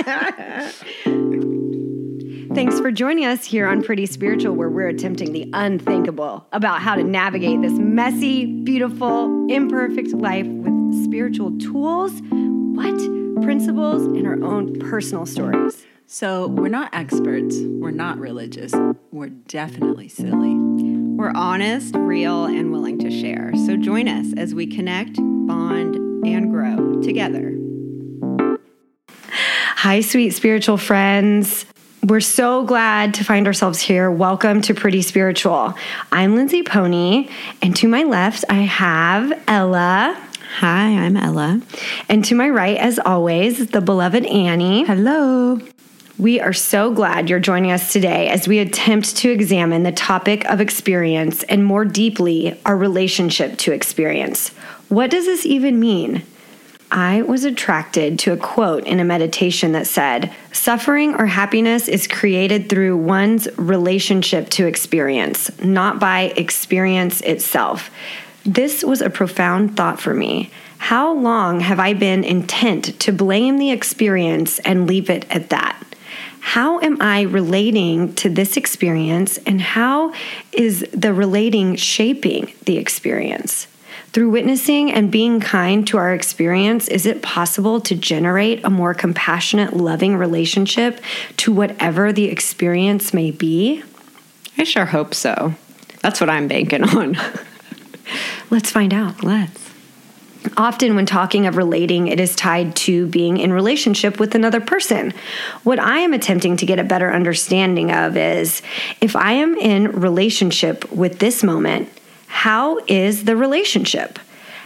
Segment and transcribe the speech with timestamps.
[2.54, 6.94] Thanks for joining us here on Pretty Spiritual, where we're attempting the unthinkable about how
[6.94, 12.96] to navigate this messy, beautiful, imperfect life with spiritual tools, what?
[13.42, 15.84] Principles, and our own personal stories.
[16.06, 18.72] So, we're not experts, we're not religious,
[19.12, 20.56] we're definitely silly.
[21.20, 23.52] We're honest, real, and willing to share.
[23.66, 25.96] So join us as we connect, bond,
[26.26, 27.49] and grow together.
[29.82, 31.64] Hi, sweet spiritual friends.
[32.04, 34.10] We're so glad to find ourselves here.
[34.10, 35.72] Welcome to Pretty Spiritual.
[36.12, 37.30] I'm Lindsay Pony,
[37.62, 40.22] and to my left, I have Ella.
[40.58, 41.62] Hi, I'm Ella.
[42.10, 44.84] And to my right, as always, the beloved Annie.
[44.84, 45.58] Hello.
[46.18, 50.44] We are so glad you're joining us today as we attempt to examine the topic
[50.44, 54.50] of experience and more deeply our relationship to experience.
[54.90, 56.22] What does this even mean?
[56.90, 62.06] I was attracted to a quote in a meditation that said, Suffering or happiness is
[62.06, 67.90] created through one's relationship to experience, not by experience itself.
[68.44, 70.50] This was a profound thought for me.
[70.78, 75.76] How long have I been intent to blame the experience and leave it at that?
[76.40, 80.12] how am I relating to this experience and how
[80.52, 83.66] is the relating shaping the experience?
[84.12, 88.92] Through witnessing and being kind to our experience, is it possible to generate a more
[88.92, 91.00] compassionate, loving relationship
[91.38, 93.84] to whatever the experience may be?
[94.58, 95.54] I sure hope so.
[96.00, 97.16] That's what I'm banking on.
[98.50, 99.22] Let's find out.
[99.22, 99.70] Let's.
[100.56, 105.12] Often, when talking of relating, it is tied to being in relationship with another person.
[105.62, 108.62] What I am attempting to get a better understanding of is
[109.00, 111.90] if I am in relationship with this moment,
[112.30, 114.18] how is the relationship?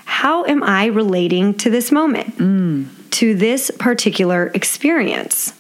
[0.05, 2.87] How am I relating to this moment, mm.
[3.13, 5.55] to this particular experience?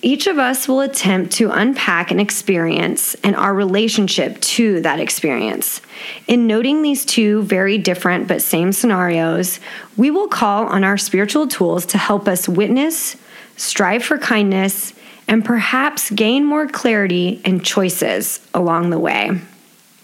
[0.00, 5.82] Each of us will attempt to unpack an experience and our relationship to that experience.
[6.28, 9.58] In noting these two very different but same scenarios,
[9.96, 13.16] we will call on our spiritual tools to help us witness,
[13.56, 14.94] strive for kindness,
[15.26, 19.40] and perhaps gain more clarity and choices along the way.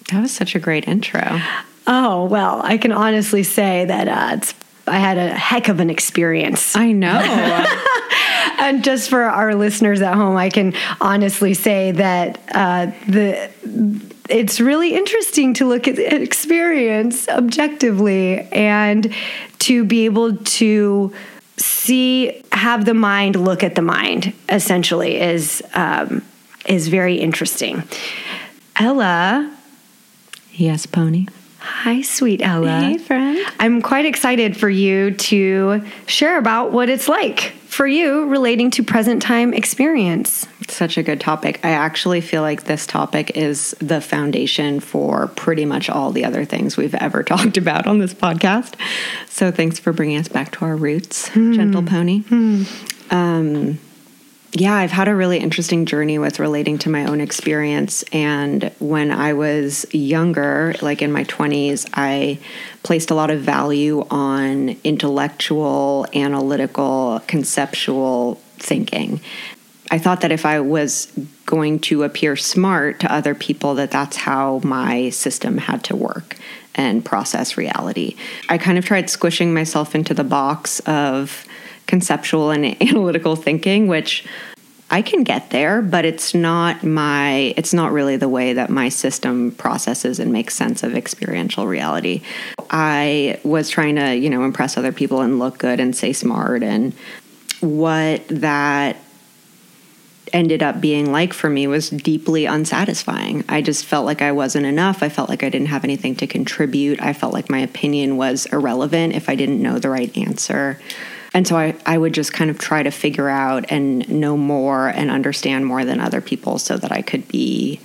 [0.09, 1.41] That was such a great intro.
[1.87, 4.55] Oh, well, I can honestly say that uh, it's
[4.87, 6.75] I had a heck of an experience.
[6.75, 7.09] I know.
[8.59, 13.51] and just for our listeners at home, I can honestly say that uh, the
[14.29, 19.15] it's really interesting to look at experience objectively and
[19.61, 21.13] to be able to
[21.57, 26.23] see have the mind look at the mind essentially is um,
[26.67, 27.83] is very interesting.
[28.77, 29.58] Ella,
[30.59, 31.27] yes, pony.
[31.59, 32.81] Hi, sweet Ella.
[32.81, 33.39] Hey, friend.
[33.59, 38.83] I'm quite excited for you to share about what it's like for you relating to
[38.83, 40.47] present time experience.
[40.69, 41.61] Such a good topic.
[41.65, 46.45] I actually feel like this topic is the foundation for pretty much all the other
[46.45, 48.75] things we've ever talked about on this podcast.
[49.29, 51.55] So thanks for bringing us back to our roots, mm.
[51.55, 52.23] gentle pony.
[52.23, 53.13] Mm.
[53.13, 53.79] Um,
[54.61, 58.03] yeah, I've had a really interesting journey with relating to my own experience.
[58.13, 62.39] And when I was younger, like in my 20s, I
[62.83, 69.21] placed a lot of value on intellectual, analytical, conceptual thinking.
[69.91, 71.11] I thought that if I was
[71.47, 76.37] going to appear smart to other people, that that's how my system had to work
[76.75, 78.17] and process reality.
[78.49, 81.47] I kind of tried squishing myself into the box of
[81.89, 84.25] conceptual and analytical thinking, which
[84.91, 88.89] I can get there, but it's not my it's not really the way that my
[88.89, 92.23] system processes and makes sense of experiential reality.
[92.71, 96.63] I was trying to, you know, impress other people and look good and say smart
[96.63, 96.95] and
[97.61, 98.97] what that
[100.33, 103.45] ended up being like for me was deeply unsatisfying.
[103.49, 105.03] I just felt like I wasn't enough.
[105.03, 107.01] I felt like I didn't have anything to contribute.
[107.01, 110.79] I felt like my opinion was irrelevant if I didn't know the right answer.
[111.39, 114.89] And so I, I would just kind of try to figure out and know more
[114.89, 117.79] and understand more than other people so that I could be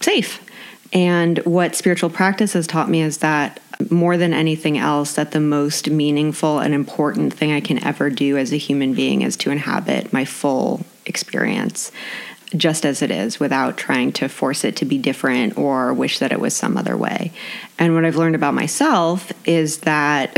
[0.00, 0.44] safe.
[0.92, 3.60] And what spiritual practice has taught me is that
[3.90, 8.36] more than anything else, that the most meaningful and important thing I can ever do
[8.36, 11.92] as a human being is to inhabit my full experience
[12.56, 16.32] just as it is without trying to force it to be different or wish that
[16.32, 17.32] it was some other way.
[17.78, 20.36] And what I've learned about myself is that,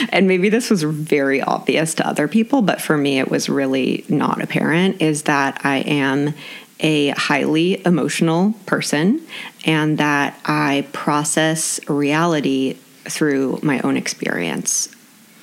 [0.10, 4.04] and maybe this was very obvious to other people, but for me it was really
[4.08, 6.34] not apparent, is that I am
[6.80, 9.24] a highly emotional person
[9.64, 14.88] and that I process reality through my own experience.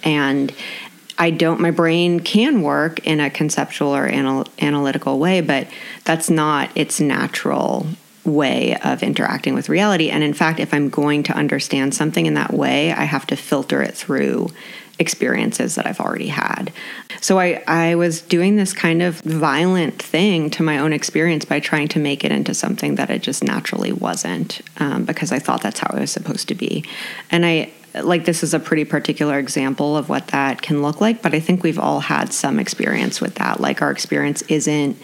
[0.03, 0.53] And
[1.19, 5.67] I don't, my brain can work in a conceptual or anal- analytical way, but
[6.05, 7.85] that's not its natural
[8.23, 10.09] way of interacting with reality.
[10.09, 13.35] And in fact, if I'm going to understand something in that way, I have to
[13.35, 14.49] filter it through
[14.97, 16.71] experiences that I've already had.
[17.21, 21.59] So I, I was doing this kind of violent thing to my own experience by
[21.59, 25.61] trying to make it into something that it just naturally wasn't um, because I thought
[25.61, 26.85] that's how it was supposed to be.
[27.31, 31.21] And I, like this is a pretty particular example of what that can look like,
[31.21, 33.59] but I think we've all had some experience with that.
[33.59, 34.97] Like our experience isn't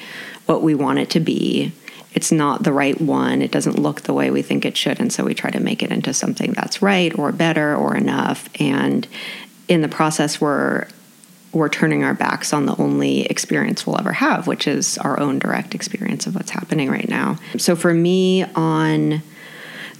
[0.46, 1.72] what we want it to be.
[2.14, 3.42] It's not the right one.
[3.42, 5.00] It doesn't look the way we think it should.
[5.00, 8.50] And so we try to make it into something that's right or better or enough.
[8.60, 9.08] And
[9.68, 10.88] in the process, we're
[11.52, 15.40] we're turning our backs on the only experience we'll ever have, which is our own
[15.40, 17.38] direct experience of what's happening right now.
[17.58, 19.24] So for me, on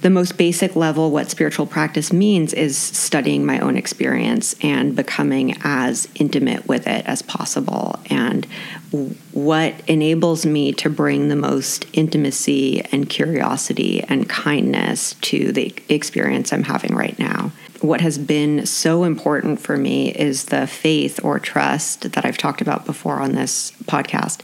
[0.02, 5.56] the most basic level, what spiritual practice means is studying my own experience and becoming
[5.62, 7.98] as intimate with it as possible.
[8.10, 8.46] And
[9.32, 16.52] what enables me to bring the most intimacy and curiosity and kindness to the experience
[16.52, 17.52] I'm having right now.
[17.80, 22.60] What has been so important for me is the faith or trust that I've talked
[22.60, 24.40] about before on this podcast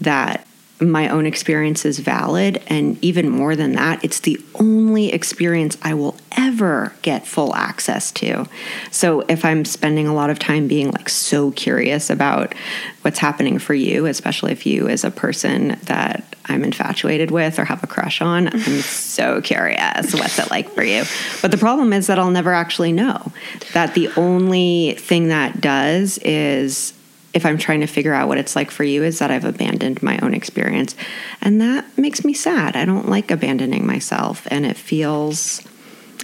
[0.00, 0.45] that
[0.80, 2.62] my own experience is valid.
[2.66, 8.12] And even more than that, it's the only experience I will ever get full access
[8.12, 8.46] to.
[8.90, 12.54] So if I'm spending a lot of time being like so curious about
[13.02, 17.64] what's happening for you, especially if you as a person that I'm infatuated with or
[17.64, 21.04] have a crush on, I'm so curious what's it like for you.
[21.40, 23.32] But the problem is that I'll never actually know.
[23.72, 26.92] That the only thing that does is
[27.36, 30.02] if I'm trying to figure out what it's like for you, is that I've abandoned
[30.02, 30.96] my own experience.
[31.42, 32.74] And that makes me sad.
[32.74, 35.60] I don't like abandoning myself, and it feels,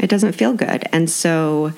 [0.01, 0.85] it doesn't feel good.
[0.91, 1.73] And so,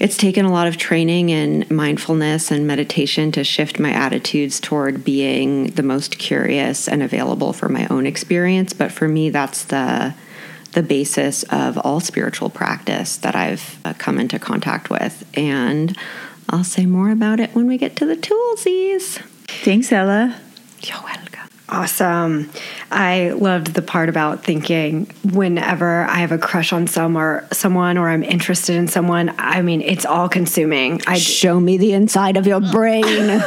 [0.00, 5.04] it's taken a lot of training and mindfulness and meditation to shift my attitudes toward
[5.04, 8.72] being the most curious and available for my own experience.
[8.72, 10.14] But for me, that's the
[10.72, 15.22] the basis of all spiritual practice that I've uh, come into contact with.
[15.34, 15.96] And
[16.48, 19.18] I'll say more about it when we get to the toolsies.
[19.48, 20.38] Thanks, Ella.
[20.82, 21.31] You're welcome.
[21.72, 22.50] Awesome.
[22.90, 27.96] I loved the part about thinking whenever I have a crush on some or someone
[27.96, 31.00] or I'm interested in someone, I mean, it's all consuming.
[31.06, 33.02] I Show me the inside of your brain.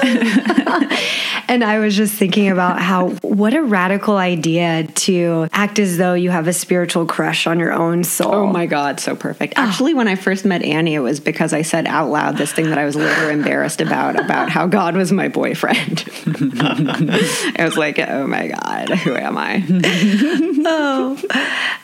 [1.48, 6.14] and I was just thinking about how what a radical idea to act as though
[6.14, 8.34] you have a spiritual crush on your own soul.
[8.34, 9.54] oh my God, so perfect.
[9.56, 12.70] Actually, when I first met Annie, it was because I said out loud this thing
[12.70, 16.06] that I was later embarrassed about, about how God was my boyfriend.
[16.26, 19.64] I was like, oh my God, who am I?
[20.68, 21.22] Oh.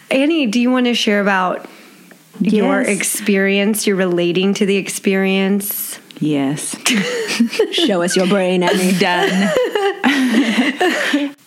[0.09, 1.67] Annie, do you want to share about
[2.39, 2.89] your Yes.
[2.97, 5.99] experience, your relating to the experience?
[6.19, 6.75] Yes.
[7.73, 8.97] Show us your brain, Annie.
[8.97, 9.49] Done.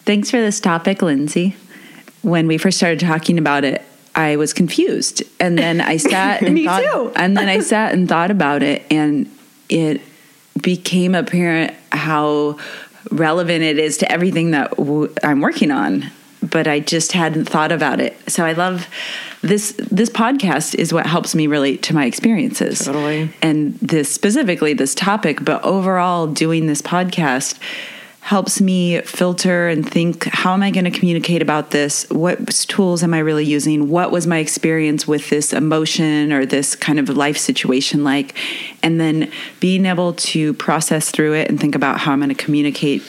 [0.06, 1.56] Thanks for this topic, Lindsay.
[2.22, 3.82] When we first started talking about it,
[4.14, 5.22] I was confused.
[5.40, 7.12] And then I sat and Me thought, too.
[7.16, 9.28] and then I sat and thought about it and
[9.68, 10.00] it
[10.62, 12.58] became apparent how
[13.10, 16.10] relevant it is to everything that w- I'm working on.
[16.42, 18.14] But I just hadn't thought about it.
[18.30, 18.86] So I love
[19.40, 22.80] this this podcast is what helps me relate to my experiences.
[22.80, 23.30] Totally.
[23.40, 27.58] And this specifically this topic, but overall doing this podcast
[28.24, 32.08] helps me filter and think how am I going to communicate about this?
[32.08, 33.90] What tools am I really using?
[33.90, 38.34] What was my experience with this emotion or this kind of life situation like?
[38.82, 42.34] And then being able to process through it and think about how I'm going to
[42.34, 43.02] communicate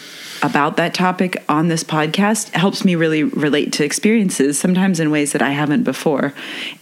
[0.43, 5.31] about that topic on this podcast helps me really relate to experiences, sometimes in ways
[5.31, 6.33] that I haven't before.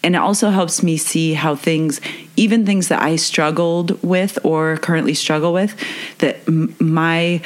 [0.01, 2.01] And it also helps me see how things,
[2.35, 5.75] even things that I struggled with or currently struggle with,
[6.17, 6.39] that
[6.81, 7.39] my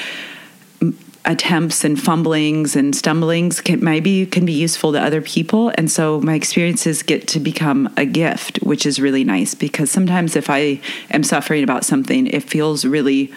[1.28, 6.22] attempts and fumblings and stumblings can maybe can be useful to other people and so
[6.22, 10.80] my experiences get to become a gift which is really nice because sometimes if i
[11.12, 13.32] am suffering about something it feels really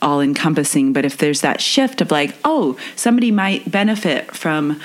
[0.00, 4.80] all encompassing but if there's that shift of like oh somebody might benefit from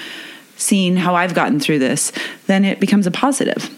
[0.57, 2.11] seeing how i've gotten through this
[2.47, 3.73] then it becomes a positive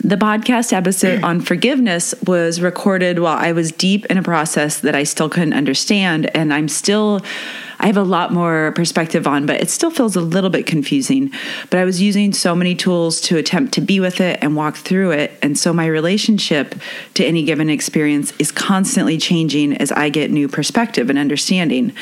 [0.00, 4.94] the podcast episode on forgiveness was recorded while I was deep in a process that
[4.94, 6.30] I still couldn't understand.
[6.36, 7.20] And I'm still,
[7.80, 11.30] I have a lot more perspective on, but it still feels a little bit confusing.
[11.70, 14.76] But I was using so many tools to attempt to be with it and walk
[14.76, 15.38] through it.
[15.42, 16.74] And so my relationship
[17.14, 21.92] to any given experience is constantly changing as I get new perspective and understanding.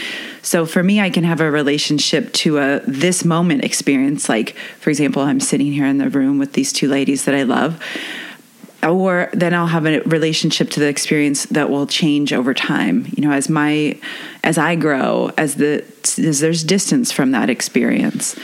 [0.43, 4.29] So for me, I can have a relationship to a this moment experience.
[4.29, 7.43] Like, for example, I'm sitting here in the room with these two ladies that I
[7.43, 7.83] love
[8.95, 13.07] or then I'll have a relationship to the experience that will change over time.
[13.17, 13.99] You know, as my
[14.45, 15.85] as I grow, as the
[16.19, 18.39] as there's distance from that experience.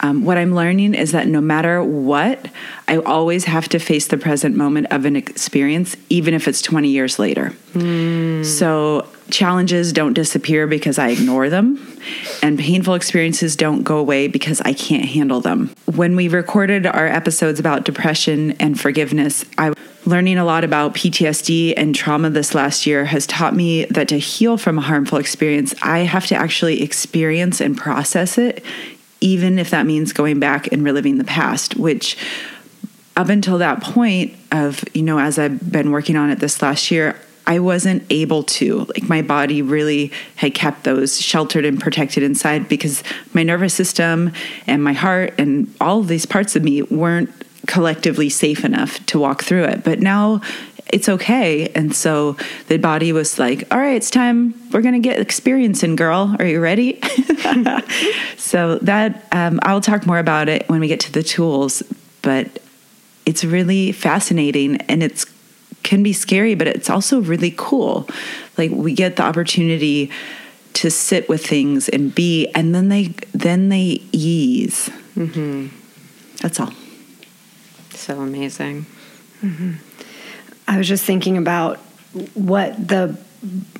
[0.00, 2.46] Um, what I'm learning is that no matter what,
[2.88, 6.88] I always have to face the present moment of an experience, even if it's 20
[6.88, 7.54] years later.
[7.72, 8.44] Mm.
[8.44, 11.80] So challenges don't disappear because I ignore them,
[12.42, 15.74] and painful experiences don't go away because I can't handle them.
[15.94, 19.72] When we recorded our episodes about depression and forgiveness, I
[20.06, 24.18] learning a lot about PTSD and trauma this last year has taught me that to
[24.18, 28.62] heal from a harmful experience, I have to actually experience and process it
[29.24, 32.14] even if that means going back and reliving the past, which
[33.16, 36.90] up until that point of, you know, as I've been working on it this last
[36.90, 38.86] year, I wasn't able to.
[38.86, 44.32] Like my body really had kept those sheltered and protected inside because my nervous system
[44.66, 47.30] and my heart and all of these parts of me weren't
[47.66, 49.84] collectively safe enough to walk through it.
[49.84, 50.40] But now
[50.92, 51.68] it's okay.
[51.70, 52.36] And so
[52.68, 54.54] the body was like, all right, it's time.
[54.70, 56.36] We're going to get experiencing, girl.
[56.38, 57.00] Are you ready?
[58.36, 61.82] so that um, I'll talk more about it when we get to the tools,
[62.22, 62.60] but
[63.26, 65.24] it's really fascinating and it's
[65.84, 68.08] can be scary, but it's also really cool.
[68.58, 70.10] Like we get the opportunity
[70.74, 74.90] to sit with things and be, and then they then they ease.
[75.14, 75.68] Mm-hmm.
[76.38, 76.72] That's all.
[77.90, 78.86] So amazing.
[79.40, 79.74] Mm-hmm.
[80.66, 81.78] I was just thinking about
[82.34, 83.16] what the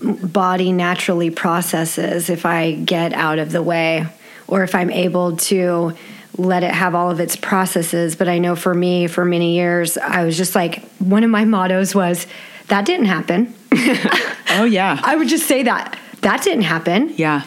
[0.02, 4.06] body naturally processes if I get out of the way
[4.46, 5.96] or if I'm able to
[6.36, 8.16] let it have all of its processes.
[8.16, 11.44] But I know for me, for many years, I was just like, one of my
[11.44, 12.26] mottos was,
[12.68, 13.54] that didn't happen.
[14.50, 15.00] oh, yeah.
[15.02, 15.98] I would just say that.
[16.22, 17.12] That didn't happen.
[17.16, 17.42] Yeah.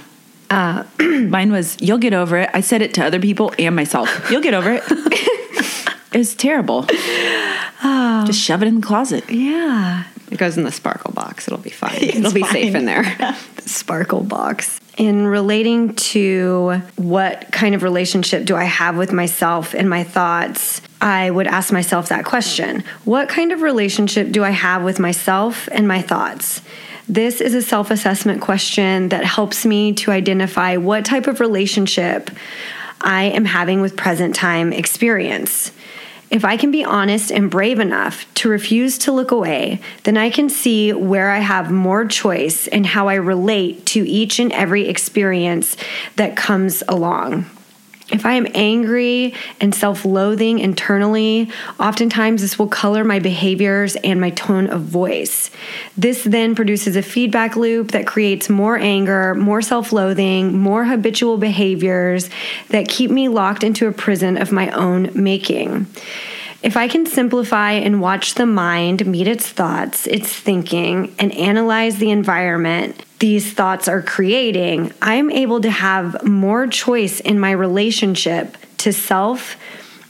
[0.50, 2.50] Uh, Mine was, you'll get over it.
[2.54, 4.30] I said it to other people and myself.
[4.32, 4.84] You'll get over it.
[6.14, 6.86] it's terrible.
[7.84, 8.24] Oh.
[8.26, 9.30] Just shove it in the closet.
[9.30, 10.04] Yeah.
[10.32, 11.48] It goes in the sparkle box.
[11.48, 11.96] It'll be fine.
[12.02, 12.52] It's It'll be fine.
[12.52, 13.04] safe in there.
[13.04, 14.80] the sparkle box.
[14.98, 20.82] In relating to what kind of relationship do I have with myself and my thoughts,
[21.00, 25.70] I would ask myself that question What kind of relationship do I have with myself
[25.72, 26.64] and my thoughts?
[27.08, 32.32] This is a self assessment question that helps me to identify what type of relationship
[33.00, 35.72] I am having with present time experience.
[36.30, 40.30] If I can be honest and brave enough to refuse to look away, then I
[40.30, 44.88] can see where I have more choice in how I relate to each and every
[44.88, 45.78] experience
[46.18, 47.46] that comes along.
[48.10, 54.22] If I am angry and self loathing internally, oftentimes this will color my behaviors and
[54.22, 55.52] my tone of voice.
[55.98, 61.38] This then produces a feedback loop that creates more anger, more self loathing, more habitual
[61.38, 62.30] behaviors
[62.70, 65.88] that keep me locked into a prison of my own making.
[66.64, 71.98] If I can simplify and watch the mind meet its thoughts, its thinking, and analyze
[71.98, 78.58] the environment these thoughts are creating, I'm able to have more choice in my relationship
[78.78, 79.58] to self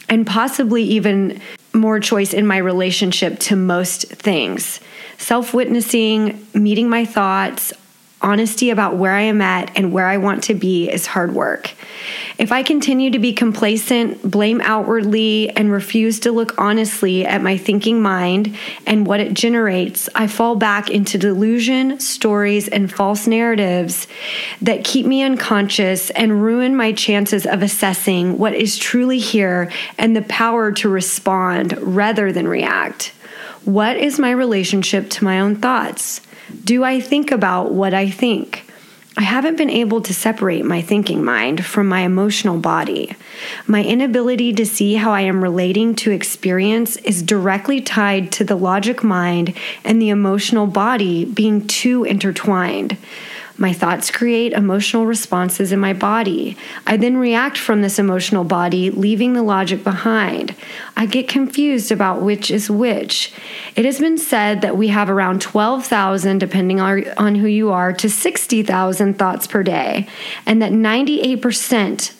[0.09, 1.41] and possibly even
[1.73, 4.79] more choice in my relationship to most things.
[5.17, 7.73] Self witnessing, meeting my thoughts,
[8.21, 11.71] honesty about where I am at and where I want to be is hard work.
[12.37, 17.57] If I continue to be complacent, blame outwardly, and refuse to look honestly at my
[17.57, 18.55] thinking mind
[18.85, 24.07] and what it generates, I fall back into delusion, stories, and false narratives
[24.61, 30.15] that keep me unconscious and ruin my chances of assessing what is truly here and
[30.15, 33.13] the power to respond rather than react.
[33.65, 36.21] What is my relationship to my own thoughts?
[36.63, 38.63] Do I think about what I think?
[39.19, 43.15] I haven't been able to separate my thinking mind from my emotional body.
[43.65, 48.55] My inability to see how I am relating to experience is directly tied to the
[48.55, 52.95] logic mind and the emotional body being too intertwined.
[53.57, 56.55] My thoughts create emotional responses in my body.
[56.85, 60.55] I then react from this emotional body, leaving the logic behind.
[60.95, 63.33] I get confused about which is which.
[63.75, 68.09] It has been said that we have around 12,000, depending on who you are, to
[68.09, 70.07] 60,000 thoughts per day,
[70.45, 72.13] and that 98%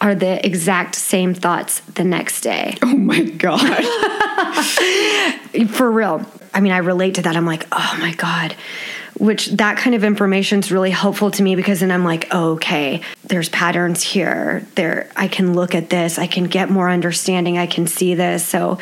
[0.00, 2.76] are the exact same thoughts the next day.
[2.82, 3.84] Oh my God.
[5.68, 6.26] For real.
[6.52, 7.36] I mean, I relate to that.
[7.36, 8.56] I'm like, oh my God
[9.20, 12.52] which that kind of information is really helpful to me because then I'm like, oh,
[12.52, 14.66] okay, there's patterns here.
[14.76, 16.18] There, I can look at this.
[16.18, 17.58] I can get more understanding.
[17.58, 18.46] I can see this.
[18.46, 18.78] So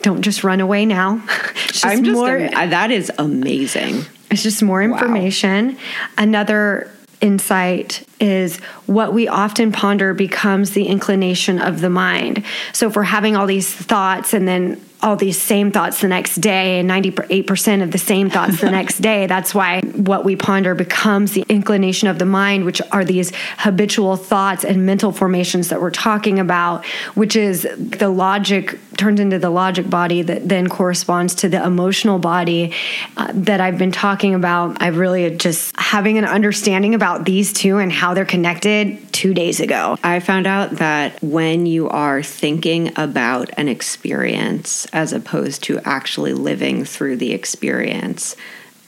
[0.00, 1.24] don't just run away now.
[1.66, 4.04] just I'm just more, that is amazing.
[4.30, 5.74] It's just more information.
[5.74, 5.80] Wow.
[6.18, 12.44] Another insight is what we often ponder becomes the inclination of the mind.
[12.72, 16.36] So if we're having all these thoughts and then all these same thoughts the next
[16.36, 19.26] day and 98% of the same thoughts the next day.
[19.26, 24.16] That's why what we ponder becomes the inclination of the mind, which are these habitual
[24.16, 29.50] thoughts and mental formations that we're talking about, which is the logic turns into the
[29.50, 32.72] logic body that then corresponds to the emotional body
[33.16, 34.80] uh, that I've been talking about.
[34.80, 39.60] I really just having an understanding about these two and how they're connected two days
[39.60, 39.98] ago.
[40.02, 46.32] I found out that when you are thinking about an experience as opposed to actually
[46.32, 48.36] living through the experience,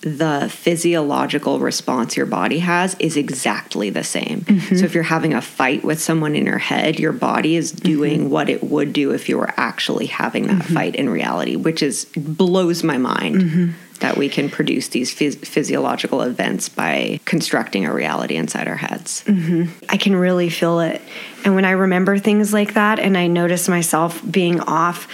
[0.03, 4.43] the physiological response your body has is exactly the same.
[4.43, 4.77] Mm-hmm.
[4.77, 8.21] So if you're having a fight with someone in your head, your body is doing
[8.21, 8.31] mm-hmm.
[8.31, 10.75] what it would do if you were actually having that mm-hmm.
[10.75, 13.71] fight in reality, which is blows my mind mm-hmm.
[13.99, 19.25] that we can produce these phys- physiological events by constructing a reality inside our heads.
[19.27, 19.73] Mm-hmm.
[19.89, 21.03] I can really feel it.
[21.45, 25.09] And when I remember things like that and I notice myself being off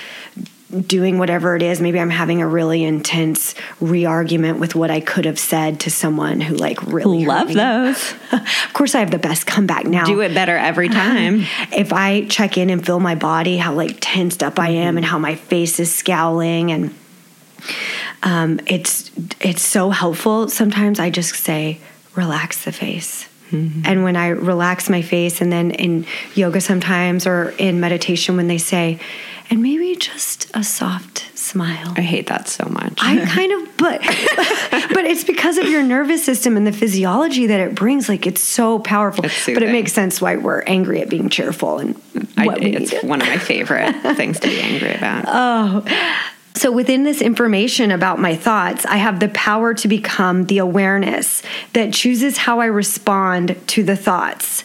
[0.80, 1.80] doing whatever it is.
[1.80, 6.40] Maybe I'm having a really intense re-argument with what I could have said to someone
[6.40, 8.14] who like really love those.
[8.32, 10.04] of course, I have the best comeback now.
[10.04, 11.44] Do it better every time.
[11.72, 14.96] if I check in and feel my body, how like tensed up I am, mm-hmm.
[14.98, 16.94] and how my face is scowling, and
[18.22, 19.10] um, it's
[19.40, 20.48] it's so helpful.
[20.48, 21.80] Sometimes I just say,
[22.14, 23.28] relax the face.
[23.50, 23.82] Mm-hmm.
[23.84, 28.48] And when I relax my face, and then in yoga sometimes or in meditation, when
[28.48, 28.98] they say,
[29.52, 31.92] and maybe just a soft smile.
[31.94, 32.94] I hate that so much.
[33.02, 34.00] I kind of, but
[34.94, 38.08] but it's because of your nervous system and the physiology that it brings.
[38.08, 39.26] Like it's so powerful.
[39.26, 41.96] It's but it makes sense why we're angry at being cheerful and
[42.38, 45.24] what I, it's one of my favorite things to be angry about.
[45.28, 46.18] Oh.
[46.54, 51.42] So, within this information about my thoughts, I have the power to become the awareness
[51.74, 54.64] that chooses how I respond to the thoughts.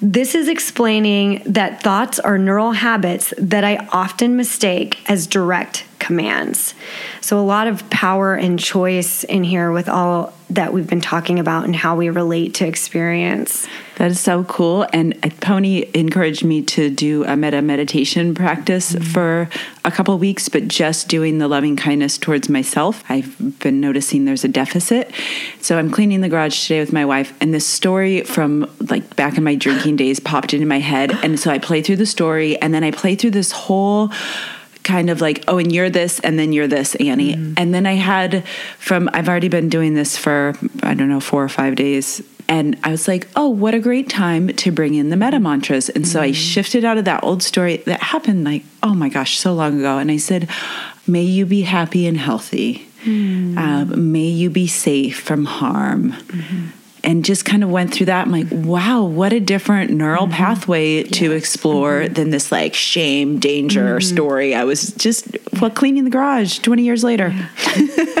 [0.00, 6.74] This is explaining that thoughts are neural habits that I often mistake as direct commands.
[7.20, 11.38] So, a lot of power and choice in here with all that we've been talking
[11.38, 13.68] about and how we relate to experience.
[13.96, 14.86] That is so cool.
[14.92, 19.04] And Pony encouraged me to do a metta meditation practice mm-hmm.
[19.04, 19.50] for
[19.84, 23.04] a couple weeks, but just doing the loving kindness towards myself.
[23.08, 25.12] I've been noticing there's a deficit.
[25.60, 29.36] So I'm cleaning the garage today with my wife, and this story from like back
[29.36, 31.12] in my drinking days popped into my head.
[31.22, 34.10] And so I play through the story, and then I play through this whole
[34.88, 37.36] kind of like, oh, and you're this, and then you're this, Annie.
[37.36, 37.54] Mm.
[37.58, 38.46] And then I had
[38.78, 42.22] from, I've already been doing this for, I don't know, four or five days.
[42.48, 45.90] And I was like, oh, what a great time to bring in the metta mantras.
[45.90, 46.34] And so I mm.
[46.34, 49.98] shifted out of that old story that happened like, oh my gosh, so long ago.
[49.98, 50.48] And I said,
[51.06, 52.88] may you be happy and healthy.
[53.04, 53.58] Mm.
[53.58, 56.12] Uh, may you be safe from harm.
[56.12, 56.68] Mm-hmm
[57.08, 58.26] and just kind of went through that.
[58.26, 60.34] I'm like, wow, what a different neural mm-hmm.
[60.34, 61.10] pathway yes.
[61.12, 62.12] to explore mm-hmm.
[62.12, 64.14] than this like shame, danger mm-hmm.
[64.14, 64.54] story.
[64.54, 65.26] I was just
[65.58, 67.28] well, cleaning the garage 20 years later.
[67.28, 67.48] Yeah.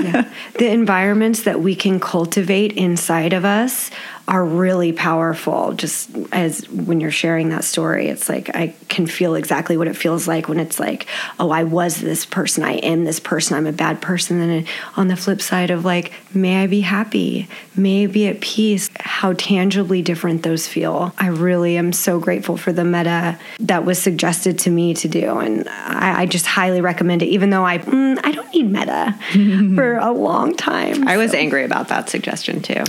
[0.00, 0.32] yeah.
[0.54, 3.90] The environments that we can cultivate inside of us
[4.28, 5.72] are really powerful.
[5.72, 9.96] Just as when you're sharing that story, it's like I can feel exactly what it
[9.96, 11.06] feels like when it's like,
[11.40, 14.38] oh, I was this person, I am this person, I'm a bad person.
[14.38, 18.42] And on the flip side of like, may I be happy, may I be at
[18.42, 21.14] peace, how tangibly different those feel.
[21.16, 25.38] I really am so grateful for the metta that was suggested to me to do.
[25.38, 29.18] And I, I just highly recommend it, even though I, mm, I don't need metta
[29.74, 31.08] for a long time.
[31.08, 31.18] I so.
[31.18, 32.84] was angry about that suggestion too.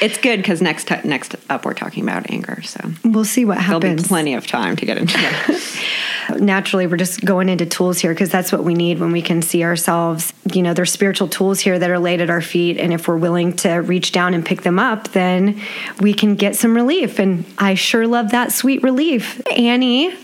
[0.00, 2.62] it's good because next next t- next up we're talking about anger.
[2.62, 3.82] So we'll see what happens.
[3.82, 5.86] There'll be plenty of time to get into that.
[6.38, 9.42] Naturally, we're just going into tools here because that's what we need when we can
[9.42, 10.32] see ourselves.
[10.52, 13.16] You know, there's spiritual tools here that are laid at our feet, and if we're
[13.16, 15.60] willing to reach down and pick them up, then
[16.00, 17.18] we can get some relief.
[17.18, 20.14] And I sure love that sweet relief, Annie.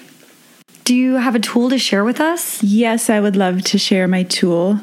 [0.85, 2.63] Do you have a tool to share with us?
[2.63, 4.79] Yes, I would love to share my tool.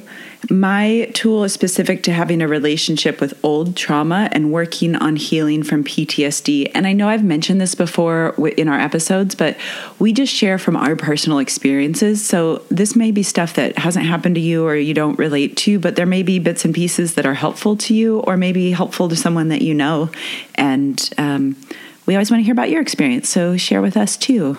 [0.50, 5.64] My tool is specific to having a relationship with old trauma and working on healing
[5.64, 6.72] from PTSD.
[6.74, 9.58] And I know I've mentioned this before in our episodes, but
[10.00, 12.26] we just share from our personal experiences.
[12.26, 15.80] So this may be stuff that hasn't happened to you or you don't relate to,
[15.80, 19.08] but there may be bits and pieces that are helpful to you or maybe helpful
[19.10, 20.10] to someone that you know.
[20.56, 21.56] And um,
[22.06, 23.30] we always want to hear about your experience.
[23.30, 24.58] So share with us too.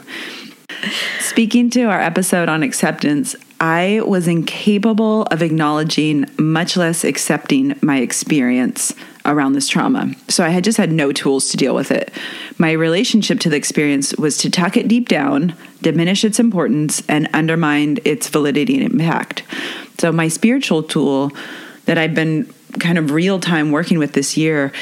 [1.21, 7.99] Speaking to our episode on acceptance, I was incapable of acknowledging, much less accepting my
[7.99, 10.13] experience around this trauma.
[10.29, 12.13] So I had just had no tools to deal with it.
[12.59, 17.29] My relationship to the experience was to tuck it deep down, diminish its importance, and
[17.33, 19.45] undermine its validity and impact.
[19.99, 21.33] So my spiritual tool
[21.87, 24.73] that I've been kind of real time working with this year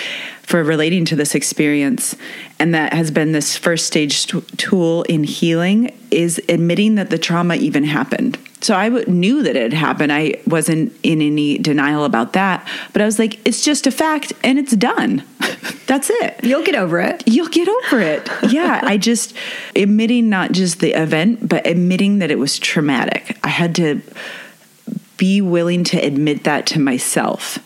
[0.43, 2.17] for relating to this experience
[2.59, 7.55] and that has been this first stage tool in healing is admitting that the trauma
[7.55, 10.13] even happened So I w- knew that it had happened.
[10.13, 12.67] I wasn't in any denial about that.
[12.93, 15.25] But I was like, it's just a fact and it's done.
[15.87, 16.45] That's it.
[16.45, 17.25] You'll get over it.
[17.27, 18.29] You'll get over it.
[18.49, 18.81] Yeah.
[18.85, 19.35] I just
[19.75, 23.37] admitting not just the event, but admitting that it was traumatic.
[23.43, 24.01] I had to
[25.17, 27.59] be willing to admit that to myself,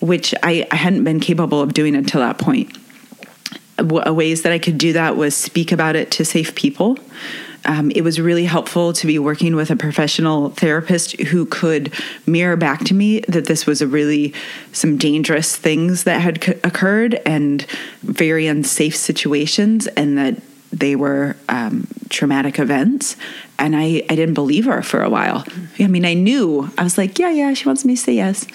[0.00, 2.76] which I, I hadn't been capable of doing until that point.
[3.76, 6.98] W- ways that I could do that was speak about it to safe people.
[7.64, 11.92] Um, it was really helpful to be working with a professional therapist who could
[12.26, 14.32] mirror back to me that this was a really
[14.72, 17.66] some dangerous things that had occurred and
[18.02, 20.40] very unsafe situations and that
[20.72, 23.16] they were um, traumatic events
[23.58, 25.44] and I, I didn't believe her for a while
[25.78, 28.46] i mean i knew i was like yeah yeah she wants me to say yes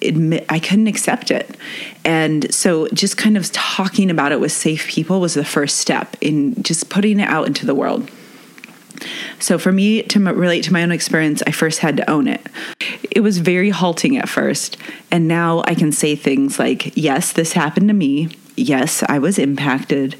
[0.00, 1.56] Admit, i couldn't accept it
[2.04, 6.16] and so just kind of talking about it with safe people was the first step
[6.20, 8.08] in just putting it out into the world
[9.38, 12.44] so for me to relate to my own experience, I first had to own it.
[13.10, 14.76] It was very halting at first.
[15.10, 18.30] And now I can say things like, yes, this happened to me.
[18.56, 20.16] Yes, I was impacted.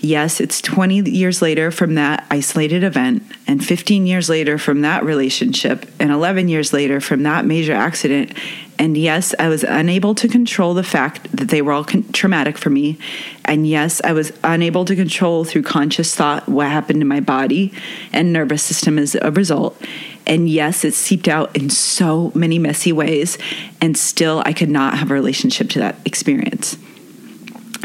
[0.00, 5.04] Yes, it's 20 years later from that isolated event, and 15 years later from that
[5.04, 8.32] relationship, and 11 years later from that major accident.
[8.78, 12.58] And yes, I was unable to control the fact that they were all con- traumatic
[12.58, 12.98] for me.
[13.44, 17.72] And yes, I was unable to control through conscious thought what happened to my body
[18.12, 19.80] and nervous system as a result.
[20.26, 23.38] And yes, it seeped out in so many messy ways.
[23.80, 26.76] And still, I could not have a relationship to that experience.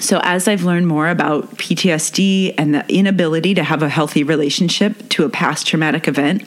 [0.02, 5.10] So, as I've learned more about PTSD and the inability to have a healthy relationship
[5.10, 6.44] to a past traumatic event,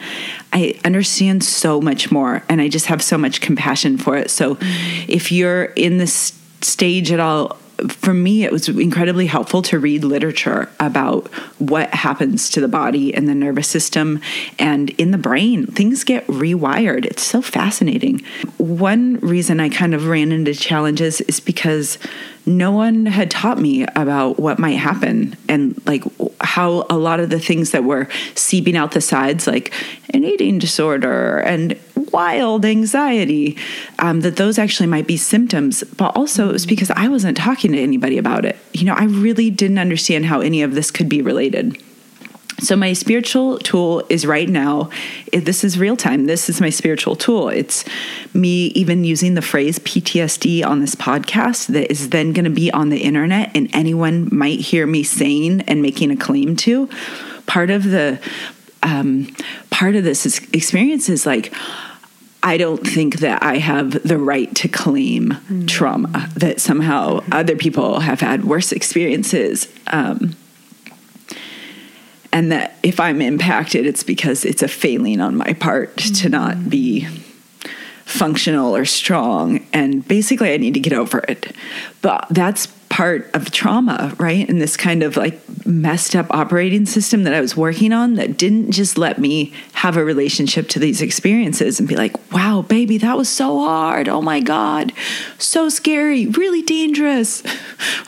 [0.52, 4.30] I understand so much more and I just have so much compassion for it.
[4.30, 4.58] So,
[5.06, 7.56] if you're in this stage at all,
[7.88, 13.14] for me, it was incredibly helpful to read literature about what happens to the body
[13.14, 14.20] and the nervous system
[14.58, 15.66] and in the brain.
[15.66, 17.04] Things get rewired.
[17.04, 18.22] It's so fascinating.
[18.58, 21.98] One reason I kind of ran into challenges is because
[22.46, 26.04] no one had taught me about what might happen and like
[26.40, 29.72] how a lot of the things that were seeping out the sides, like
[30.10, 31.78] an eating disorder and
[32.14, 33.58] wild anxiety,
[33.98, 35.82] um, that those actually might be symptoms.
[35.96, 38.56] But also, it was because I wasn't talking to anybody about it.
[38.72, 41.76] You know, I really didn't understand how any of this could be related.
[42.60, 44.90] So, my spiritual tool is right now,
[45.32, 46.26] this is real time.
[46.26, 47.48] This is my spiritual tool.
[47.48, 47.84] It's
[48.32, 52.70] me even using the phrase PTSD on this podcast that is then going to be
[52.70, 56.88] on the internet and anyone might hear me saying and making a claim to.
[57.46, 58.20] Part of the,
[58.84, 59.34] um,
[59.70, 61.52] part of this is, experience is like,
[62.44, 65.64] I don't think that I have the right to claim mm-hmm.
[65.64, 69.66] trauma, that somehow other people have had worse experiences.
[69.86, 70.36] Um,
[72.34, 76.14] and that if I'm impacted, it's because it's a failing on my part mm-hmm.
[76.14, 77.08] to not be
[78.04, 79.66] functional or strong.
[79.72, 81.56] And basically, I need to get over it.
[82.02, 84.48] But that's part of trauma, right?
[84.48, 88.38] And this kind of like messed up operating system that I was working on that
[88.38, 92.96] didn't just let me have a relationship to these experiences and be like, wow, baby,
[92.98, 94.08] that was so hard.
[94.08, 94.92] Oh my God,
[95.38, 97.42] so scary, really dangerous.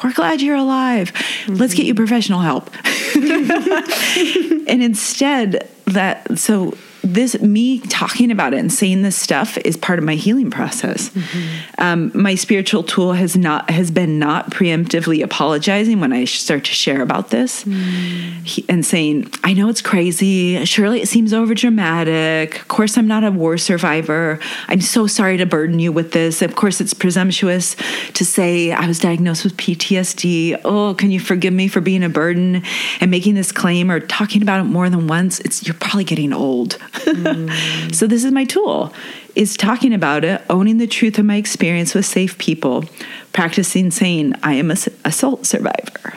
[0.05, 1.13] We're glad you're alive.
[1.13, 1.55] Mm-hmm.
[1.55, 2.71] Let's get you professional help.
[3.17, 9.99] and instead, that, so this me talking about it and saying this stuff is part
[9.99, 11.11] of my healing process.
[11.11, 11.75] Mm-hmm.
[11.79, 16.73] Um, my spiritual tool has not has been not preemptively apologizing when I start to
[16.73, 18.43] share about this mm.
[18.45, 20.65] he, and saying, "I know it's crazy.
[20.65, 22.61] Surely it seems over dramatic.
[22.61, 24.41] Of course, I'm not a war survivor.
[24.69, 26.43] I'm so sorry to burden you with this.
[26.43, 27.77] Of course, it's presumptuous
[28.15, 30.61] to say I was diagnosed with PTSD.
[30.65, 32.63] Oh, can you forgive me for being a burden
[33.01, 35.41] and making this claim or talking about it more than once?
[35.41, 36.79] It's you're probably getting old."
[37.93, 38.93] So this is my tool
[39.35, 42.85] is talking about it, owning the truth of my experience with safe people,
[43.33, 46.15] practicing saying I am a assault survivor.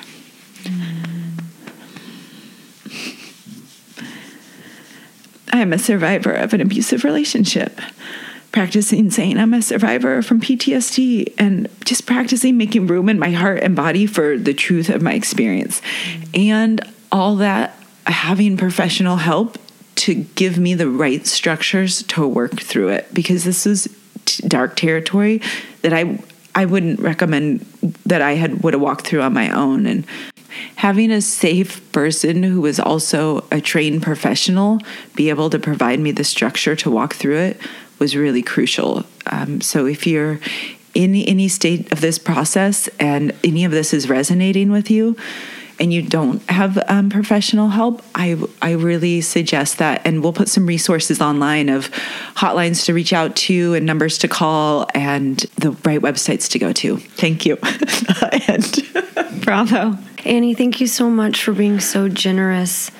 [0.63, 1.09] Mm.
[5.51, 7.79] I am a survivor of an abusive relationship.
[8.51, 13.61] Practicing saying I'm a survivor from PTSD and just practicing making room in my heart
[13.61, 15.81] and body for the truth of my experience.
[16.33, 17.75] And all that
[18.07, 19.57] having professional help
[20.09, 23.85] to give me the right structures to work through it because this is
[24.47, 25.39] dark territory
[25.83, 26.19] that I
[26.55, 27.59] I wouldn't recommend
[28.07, 30.07] that I had would have walked through on my own and
[30.77, 34.79] having a safe person who was also a trained professional
[35.15, 37.61] be able to provide me the structure to walk through it
[37.99, 39.05] was really crucial.
[39.27, 40.39] Um, so if you're
[40.95, 45.15] in any state of this process and any of this is resonating with you,
[45.79, 50.49] and you don't have um, professional help, I I really suggest that, and we'll put
[50.49, 51.89] some resources online of
[52.35, 56.73] hotlines to reach out to and numbers to call and the right websites to go
[56.73, 56.97] to.
[56.97, 57.57] Thank you.
[58.47, 59.97] and Bravo.
[60.25, 62.91] Annie, thank you so much for being so generous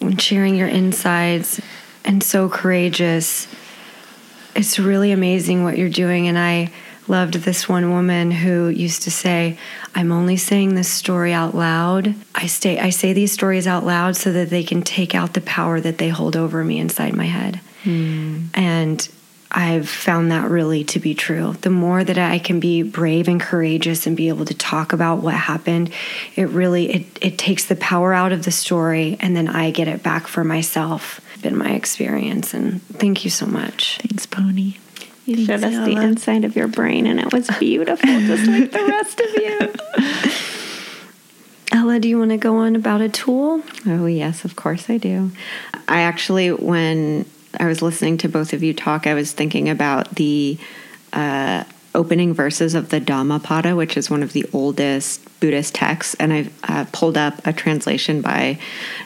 [0.00, 1.60] and sharing your insides
[2.04, 3.46] and so courageous.
[4.56, 6.28] It's really amazing what you're doing.
[6.28, 6.70] And I
[7.08, 9.58] loved this one woman who used to say,
[9.94, 12.14] I'm only saying this story out loud.
[12.34, 15.40] I stay I say these stories out loud so that they can take out the
[15.40, 17.60] power that they hold over me inside my head.
[17.84, 18.48] Mm.
[18.54, 19.08] And
[19.56, 21.52] I've found that really to be true.
[21.60, 25.22] The more that I can be brave and courageous and be able to talk about
[25.22, 25.90] what happened,
[26.34, 29.86] it really it, it takes the power out of the story and then I get
[29.86, 31.20] it back for myself.
[31.40, 33.98] Been my experience and thank you so much.
[33.98, 34.78] Thanks, Pony.
[35.26, 38.84] You showed us the inside of your brain and it was beautiful, just like the
[38.84, 39.72] rest of you.
[41.78, 43.62] Ella, do you want to go on about a tool?
[43.86, 45.30] Oh, yes, of course I do.
[45.88, 47.24] I actually, when
[47.58, 50.58] I was listening to both of you talk, I was thinking about the
[51.12, 56.32] uh, opening verses of the Dhammapada, which is one of the oldest Buddhist texts, and
[56.32, 58.58] I've uh, pulled up a translation by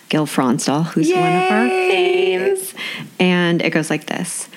[0.08, 1.14] Gil Fronsdal, who's Yay!
[1.20, 2.74] one of our faves,
[3.18, 4.48] and it goes like this.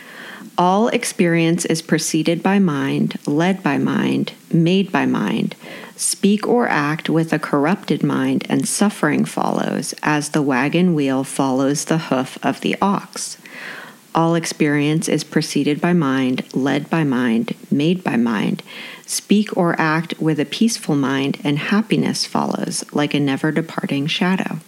[0.57, 5.55] All experience is preceded by mind, led by mind, made by mind.
[5.95, 11.85] Speak or act with a corrupted mind, and suffering follows, as the wagon wheel follows
[11.85, 13.37] the hoof of the ox.
[14.13, 18.61] All experience is preceded by mind, led by mind, made by mind.
[19.05, 24.59] Speak or act with a peaceful mind, and happiness follows like a never departing shadow.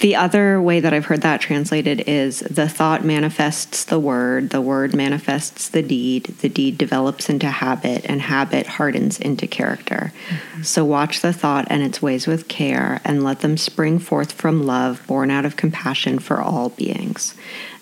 [0.00, 4.60] The other way that I've heard that translated is the thought manifests the word, the
[4.60, 10.12] word manifests the deed, the deed develops into habit, and habit hardens into character.
[10.28, 10.62] Mm-hmm.
[10.62, 14.66] So watch the thought and its ways with care, and let them spring forth from
[14.66, 17.34] love, born out of compassion for all beings.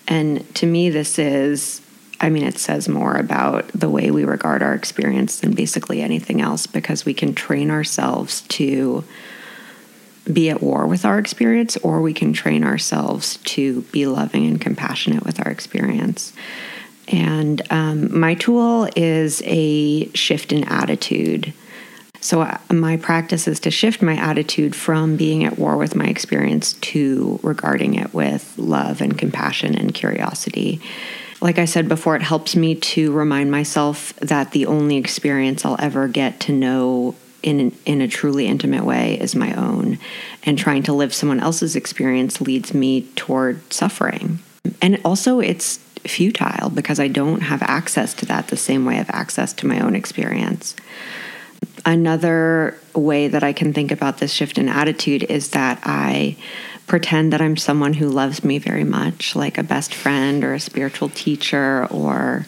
[0.07, 1.81] And to me, this is,
[2.21, 6.39] I mean, it says more about the way we regard our experience than basically anything
[6.39, 9.03] else because we can train ourselves to
[10.31, 14.59] be at war with our experience or we can train ourselves to be loving and
[14.59, 16.33] compassionate with our experience.
[17.07, 21.53] And um, my tool is a shift in attitude.
[22.19, 26.05] So, uh, my practice is to shift my attitude from being at war with my
[26.05, 30.81] experience to regarding it with love and compassion and curiosity.
[31.41, 35.79] Like I said before, it helps me to remind myself that the only experience I'll
[35.79, 37.13] ever get to know
[37.45, 39.99] in, in a truly intimate way is my own.
[40.43, 44.39] And trying to live someone else's experience leads me toward suffering.
[44.81, 48.97] And also, it's futile because I don't have access to that the same way I
[48.97, 50.75] have access to my own experience.
[51.85, 56.35] Another way that I can think about this shift in attitude is that I
[56.87, 60.59] pretend that I'm someone who loves me very much, like a best friend or a
[60.59, 62.47] spiritual teacher or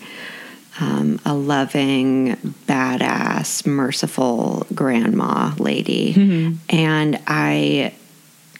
[0.79, 2.35] um, a loving,
[2.67, 6.13] badass, merciful grandma lady.
[6.13, 6.55] Mm-hmm.
[6.69, 7.93] And I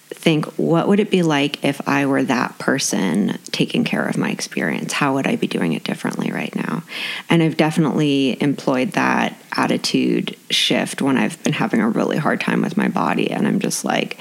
[0.10, 4.32] think, what would it be like if I were that person taking care of my
[4.32, 4.93] experience?
[4.93, 6.84] How would I be doing it differently right now?
[7.30, 12.62] And I've definitely employed that attitude shift when I've been having a really hard time
[12.62, 13.30] with my body.
[13.30, 14.17] And I'm just like,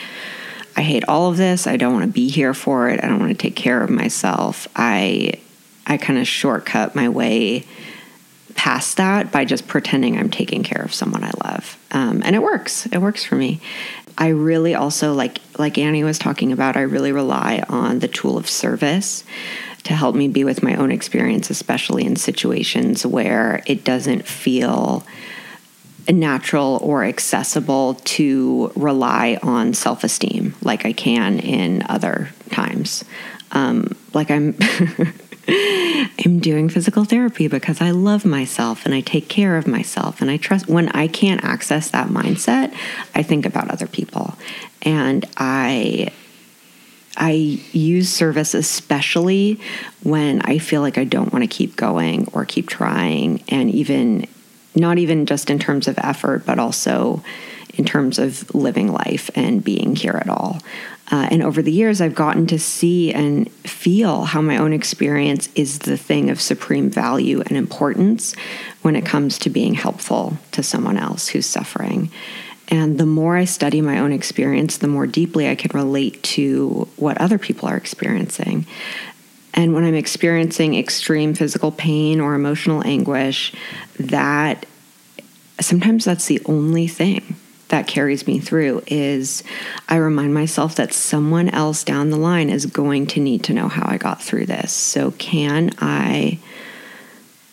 [0.76, 1.66] I hate all of this.
[1.66, 3.02] I don't want to be here for it.
[3.02, 4.68] I don't want to take care of myself.
[4.76, 5.40] I
[5.86, 7.64] I kind of shortcut my way
[8.54, 11.78] past that by just pretending I'm taking care of someone I love.
[11.92, 12.86] Um, and it works.
[12.86, 13.60] It works for me.
[14.18, 18.38] I really also like like Annie was talking about, I really rely on the tool
[18.38, 19.24] of service
[19.84, 25.06] to help me be with my own experience, especially in situations where it doesn't feel
[26.08, 33.04] natural or accessible to rely on self esteem like I can in other times.
[33.52, 34.56] Um, like I'm.
[36.26, 40.28] I'm doing physical therapy because I love myself and I take care of myself and
[40.28, 42.74] I trust when I can't access that mindset,
[43.14, 44.34] I think about other people.
[44.82, 46.10] And I
[47.16, 49.60] I use service especially
[50.02, 54.26] when I feel like I don't want to keep going or keep trying and even
[54.74, 57.22] not even just in terms of effort but also
[57.74, 60.60] in terms of living life and being here at all.
[61.10, 65.48] Uh, and over the years, I've gotten to see and feel how my own experience
[65.54, 68.34] is the thing of supreme value and importance
[68.82, 72.10] when it comes to being helpful to someone else who's suffering.
[72.68, 76.88] And the more I study my own experience, the more deeply I can relate to
[76.96, 78.66] what other people are experiencing.
[79.54, 83.52] And when I'm experiencing extreme physical pain or emotional anguish,
[84.00, 84.66] that
[85.60, 87.36] sometimes that's the only thing
[87.68, 89.42] that carries me through is
[89.88, 93.68] I remind myself that someone else down the line is going to need to know
[93.68, 94.72] how I got through this.
[94.72, 96.38] So, can I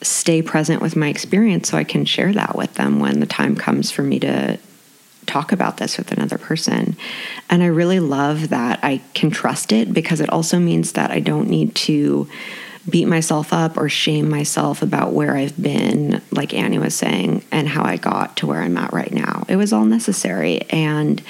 [0.02, 3.56] stay present with my experience so I can share that with them when the time
[3.56, 4.60] comes for me to
[5.26, 6.96] talk about this with another person?
[7.50, 11.22] And I really love that I can trust it because it also means that I
[11.22, 12.28] don't need to
[12.90, 17.68] beat myself up or shame myself about where I've been, like Annie was saying, and
[17.68, 19.46] how I got to where I'm at right now.
[19.48, 20.62] It was all necessary.
[20.70, 21.22] And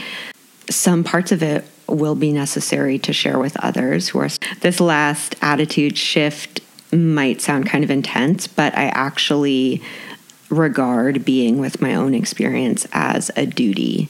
[0.70, 4.30] some parts of it will be necessary to share with others who are
[4.62, 6.62] this last attitude shift
[6.92, 9.82] might sound kind of intense but i actually
[10.50, 14.10] regard being with my own experience as a duty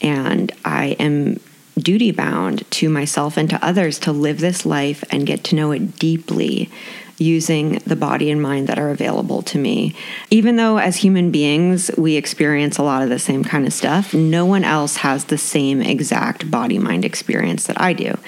[0.00, 1.38] and i am
[1.78, 5.72] duty bound to myself and to others to live this life and get to know
[5.72, 6.70] it deeply
[7.18, 9.94] using the body and mind that are available to me.
[10.30, 14.14] Even though as human beings we experience a lot of the same kind of stuff,
[14.14, 18.18] no one else has the same exact body mind experience that I do.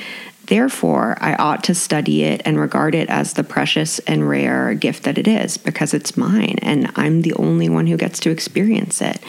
[0.47, 5.03] Therefore, I ought to study it and regard it as the precious and rare gift
[5.03, 9.03] that it is because it's mine and I'm the only one who gets to experience
[9.03, 9.21] it.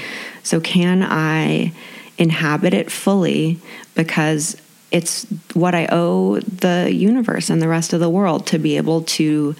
[0.43, 1.73] So, can I
[2.19, 3.59] inhabit it fully
[3.97, 4.55] because
[4.91, 9.01] it's what I owe the universe and the rest of the world to be able
[9.01, 9.53] to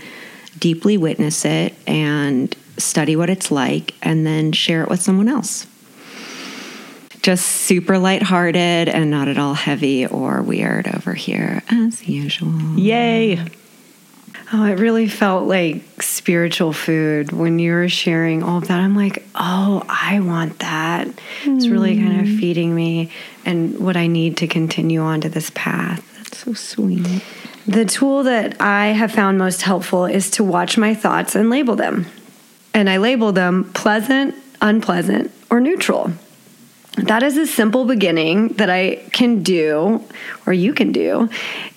[0.58, 5.68] deeply witness it and study what it's like and then share it with someone else.
[7.22, 12.80] Just super lighthearted and not at all heavy or weird over here, as usual.
[12.80, 13.44] Yay!
[14.54, 18.80] Oh, it really felt like spiritual food when you were sharing all of that.
[18.80, 21.08] I'm like, oh, I want that.
[21.44, 21.58] Mm.
[21.58, 23.12] It's really kind of feeding me
[23.46, 26.02] and what I need to continue on to this path.
[26.16, 27.24] That's so sweet.
[27.66, 31.76] The tool that I have found most helpful is to watch my thoughts and label
[31.76, 32.06] them.
[32.74, 36.14] And I label them pleasant, unpleasant, or neutral
[36.98, 40.04] that is a simple beginning that I can do,
[40.48, 41.30] or you can do,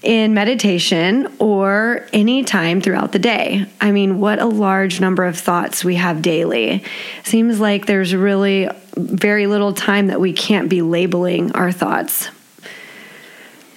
[0.02, 3.66] in meditation or any time throughout the day.
[3.82, 6.84] I mean, what a large number of thoughts we have daily.
[7.22, 12.30] Seems like there's really very little time that we can't be labeling our thoughts.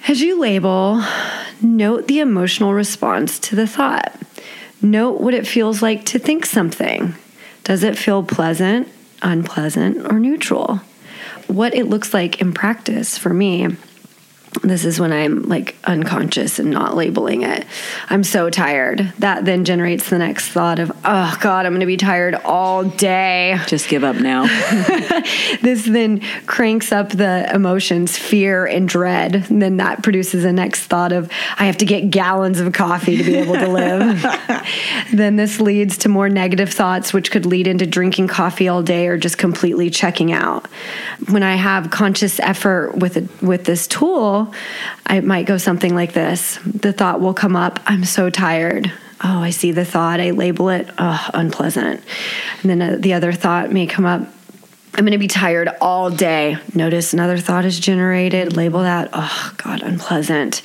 [0.08, 1.02] As you label,
[1.60, 4.18] note the emotional response to the thought.
[4.80, 7.14] Note what it feels like to think something.
[7.64, 8.88] Does it feel pleasant,
[9.22, 10.80] unpleasant, or neutral?
[11.54, 13.68] What it looks like in practice for me
[14.62, 17.66] this is when I'm like unconscious and not labeling it.
[18.08, 19.12] I'm so tired.
[19.18, 22.84] That then generates the next thought of, oh God, I'm going to be tired all
[22.84, 23.58] day.
[23.66, 24.42] Just give up now.
[25.62, 29.50] this then cranks up the emotions, fear and dread.
[29.50, 33.16] And then that produces the next thought of, I have to get gallons of coffee
[33.16, 34.24] to be able to live.
[35.12, 39.08] then this leads to more negative thoughts, which could lead into drinking coffee all day
[39.08, 40.66] or just completely checking out.
[41.28, 44.43] When I have conscious effort with, a, with this tool,
[45.06, 46.58] I might go something like this.
[46.64, 48.90] The thought will come up, I'm so tired.
[49.22, 50.20] Oh, I see the thought.
[50.20, 52.02] I label it, oh, unpleasant.
[52.62, 54.22] And then uh, the other thought may come up,
[54.96, 56.56] I'm going to be tired all day.
[56.74, 58.56] Notice another thought is generated.
[58.56, 60.62] Label that, oh, God, unpleasant.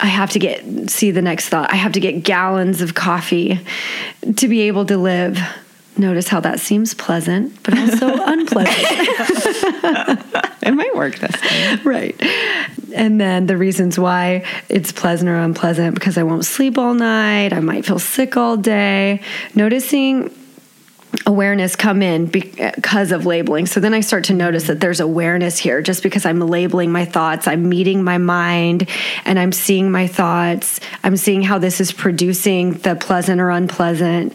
[0.00, 1.72] I have to get, see the next thought.
[1.72, 3.60] I have to get gallons of coffee
[4.36, 5.38] to be able to live.
[5.96, 8.76] Notice how that seems pleasant, but also unpleasant.
[10.62, 11.78] it might work this way.
[11.84, 12.22] Right.
[12.94, 17.52] And then the reasons why it's pleasant or unpleasant because I won't sleep all night,
[17.52, 19.20] I might feel sick all day.
[19.54, 20.30] Noticing
[21.26, 23.66] awareness come in because of labeling.
[23.66, 27.04] So then I start to notice that there's awareness here just because I'm labeling my
[27.04, 28.88] thoughts, I'm meeting my mind
[29.24, 30.80] and I'm seeing my thoughts.
[31.04, 34.34] I'm seeing how this is producing the pleasant or unpleasant.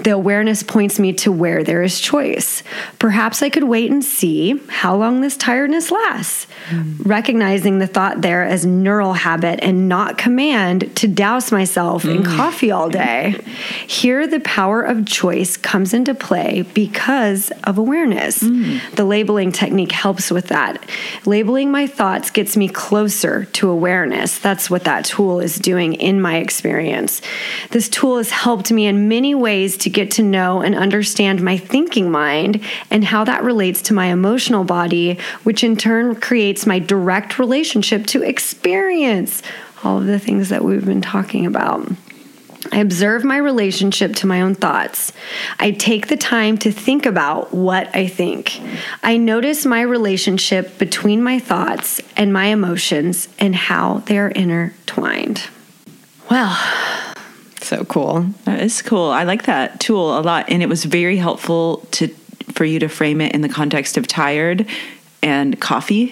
[0.00, 2.62] The awareness points me to where there is choice.
[2.98, 6.94] Perhaps I could wait and see how long this tiredness lasts, mm.
[7.06, 12.16] recognizing the thought there as neural habit and not command to douse myself mm.
[12.16, 13.40] in coffee all day.
[13.86, 18.42] Here, the power of choice comes into play because of awareness.
[18.42, 18.94] Mm.
[18.96, 20.84] The labeling technique helps with that.
[21.24, 24.38] Labeling my thoughts gets me closer to awareness.
[24.38, 27.22] That's what that tool is doing in my experience.
[27.70, 31.56] This tool has helped me in many ways to get to know and understand my
[31.56, 36.78] thinking mind and how that relates to my emotional body, which in turn creates my
[36.78, 39.42] direct relationship to experience.
[39.84, 41.88] All of the things that we've been talking about.
[42.70, 45.12] I observe my relationship to my own thoughts.
[45.58, 48.60] I take the time to think about what I think.
[49.02, 55.48] I notice my relationship between my thoughts and my emotions and how they are intertwined.
[56.30, 56.56] Well,
[57.60, 58.26] so cool.
[58.44, 59.10] That is cool.
[59.10, 62.08] I like that tool a lot and it was very helpful to
[62.52, 64.66] for you to frame it in the context of tired
[65.22, 66.10] and coffee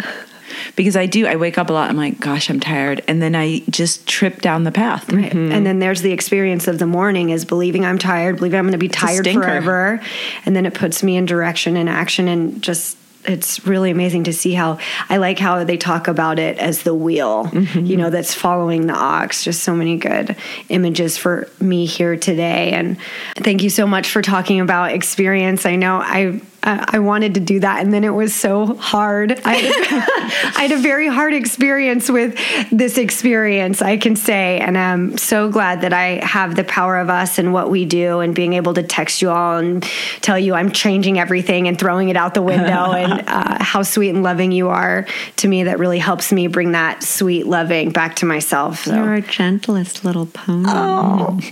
[0.75, 1.27] because I do.
[1.27, 1.91] I wake up a lot.
[1.91, 5.13] I'm like, gosh, I'm tired, and then I just trip down the path.
[5.13, 5.33] Right.
[5.33, 5.53] Mm-hmm.
[5.53, 8.73] And then there's the experience of the morning is believing I'm tired, believing I'm going
[8.73, 10.01] to be tired forever.
[10.45, 12.97] And then it puts me in direction and action and just
[13.29, 14.79] it's really amazing to see how
[15.09, 17.85] I like how they talk about it as the wheel, mm-hmm.
[17.85, 19.43] you know, that's following the ox.
[19.43, 20.37] Just so many good
[20.69, 22.73] images for me here today.
[22.73, 22.99] And
[23.37, 25.67] thank you so much for talking about experience.
[25.67, 29.41] I know I I wanted to do that, and then it was so hard.
[29.45, 29.73] I had,
[30.57, 32.37] I had a very hard experience with
[32.73, 37.09] this experience, I can say, and I'm so glad that I have the power of
[37.09, 39.83] us and what we do, and being able to text you all and
[40.23, 44.11] tell you I'm changing everything and throwing it out the window, and uh, how sweet
[44.11, 45.07] and loving you are
[45.37, 45.63] to me.
[45.63, 48.85] That really helps me bring that sweet loving back to myself.
[48.85, 48.95] So.
[48.97, 50.65] You're our gentlest little pony.
[50.69, 51.39] Oh,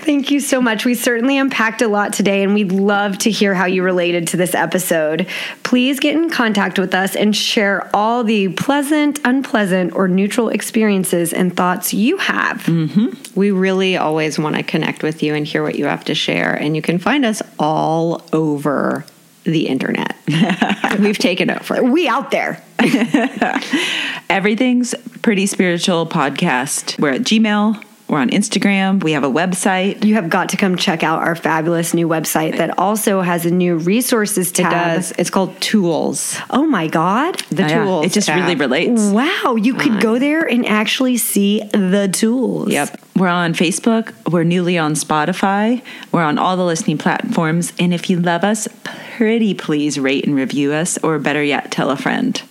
[0.00, 0.86] thank you so much.
[0.86, 4.36] We certainly unpacked a lot today, and we'd love to hear how you related to
[4.36, 5.26] this episode.
[5.62, 11.32] Please get in contact with us and share all the pleasant, unpleasant, or neutral experiences
[11.32, 12.62] and thoughts you have.
[12.64, 13.38] Mm-hmm.
[13.38, 16.54] We really always want to connect with you and hear what you have to share.
[16.54, 19.04] And you can find us all over
[19.44, 20.16] the internet.
[20.98, 21.82] We've taken over.
[21.82, 22.62] We out there.
[24.30, 26.98] Everything's pretty spiritual podcast.
[27.00, 27.82] We're at Gmail.
[28.10, 29.04] We're on Instagram.
[29.04, 30.04] We have a website.
[30.04, 33.52] You have got to come check out our fabulous new website that also has a
[33.52, 34.66] new resources tab.
[34.66, 34.96] It tab.
[34.96, 35.12] does.
[35.16, 36.36] It's called Tools.
[36.50, 37.38] Oh my God.
[37.50, 38.06] The oh, Yeah, Tools.
[38.06, 39.10] It just really relates.
[39.10, 42.70] Wow, you could go there and actually see the tools.
[42.70, 43.00] Yep.
[43.14, 44.12] We're on Facebook.
[44.28, 45.80] We're newly on Spotify.
[46.10, 47.72] We're on all the listening platforms.
[47.78, 51.90] And if you love us, pretty please rate and review us, or better yet, tell
[51.90, 52.42] a friend.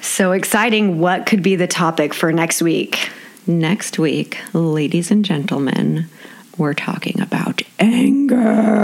[0.00, 1.00] So exciting.
[1.00, 3.10] What could be the topic for next week?
[3.48, 6.04] Next week, ladies and gentlemen,
[6.58, 8.82] we're talking about anger.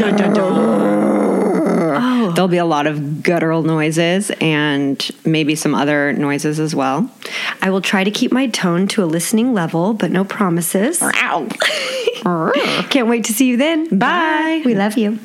[1.96, 7.10] Oh, There'll be a lot of guttural noises and maybe some other noises as well.
[7.60, 11.02] I will try to keep my tone to a listening level, but no promises.
[12.88, 13.98] Can't wait to see you then.
[13.98, 14.62] Bye.
[14.64, 15.18] We love you.